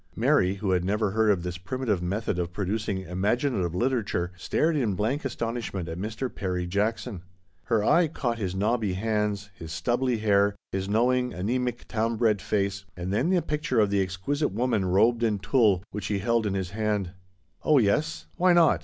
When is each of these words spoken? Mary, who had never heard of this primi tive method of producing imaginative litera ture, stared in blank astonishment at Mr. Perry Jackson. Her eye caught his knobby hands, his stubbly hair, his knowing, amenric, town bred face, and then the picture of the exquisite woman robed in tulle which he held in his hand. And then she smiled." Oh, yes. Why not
Mary, 0.15 0.55
who 0.55 0.71
had 0.71 0.83
never 0.83 1.11
heard 1.11 1.29
of 1.29 1.43
this 1.43 1.59
primi 1.59 1.85
tive 1.85 2.01
method 2.01 2.39
of 2.39 2.51
producing 2.51 3.01
imaginative 3.01 3.75
litera 3.75 4.03
ture, 4.03 4.31
stared 4.35 4.75
in 4.75 4.95
blank 4.95 5.23
astonishment 5.23 5.87
at 5.87 5.99
Mr. 5.99 6.27
Perry 6.33 6.65
Jackson. 6.65 7.21
Her 7.65 7.83
eye 7.83 8.07
caught 8.07 8.39
his 8.39 8.55
knobby 8.55 8.93
hands, 8.93 9.51
his 9.53 9.71
stubbly 9.71 10.17
hair, 10.17 10.55
his 10.71 10.89
knowing, 10.89 11.33
amenric, 11.33 11.87
town 11.87 12.15
bred 12.15 12.41
face, 12.41 12.83
and 12.97 13.13
then 13.13 13.29
the 13.29 13.43
picture 13.43 13.79
of 13.79 13.91
the 13.91 14.01
exquisite 14.01 14.47
woman 14.51 14.85
robed 14.85 15.21
in 15.21 15.37
tulle 15.37 15.83
which 15.91 16.07
he 16.07 16.17
held 16.17 16.47
in 16.47 16.55
his 16.55 16.71
hand. 16.71 16.81
And 16.91 17.05
then 17.05 17.11
she 17.11 17.61
smiled." 17.61 17.61
Oh, 17.65 17.77
yes. 17.77 18.25
Why 18.37 18.53
not 18.53 18.79